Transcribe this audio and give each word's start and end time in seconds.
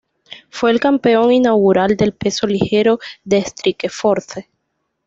Fue 0.49 0.71
el 0.71 0.79
campeón 0.79 1.31
inaugural 1.31 1.95
de 1.95 2.11
peso 2.11 2.47
ligero 2.47 2.97
de 3.23 3.43
Strikeforce. 3.43 4.49